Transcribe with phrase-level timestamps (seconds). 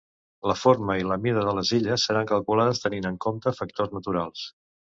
[0.51, 4.51] La forma i la mida de les illes seran calculades tenint en compte factors naturals.